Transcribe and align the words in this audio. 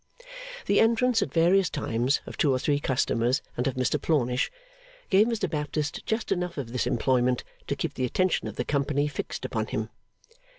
The 0.65 0.79
entrance, 0.79 1.21
at 1.21 1.31
various 1.31 1.69
times, 1.69 2.21
of 2.25 2.35
two 2.35 2.51
or 2.51 2.57
three 2.57 2.79
customers 2.79 3.43
and 3.55 3.67
of 3.67 3.75
Mr 3.75 4.01
Plornish, 4.01 4.49
gave 5.11 5.27
Mr 5.27 5.47
Baptist 5.47 6.03
just 6.07 6.31
enough 6.31 6.57
of 6.57 6.71
this 6.71 6.87
employment 6.87 7.43
to 7.67 7.75
keep 7.75 7.93
the 7.93 8.05
attention 8.05 8.47
of 8.47 8.55
the 8.55 8.65
company 8.65 9.07
fixed 9.07 9.45
upon 9.45 9.67
him. 9.67 9.89